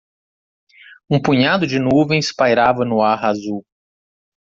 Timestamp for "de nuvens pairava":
1.67-2.83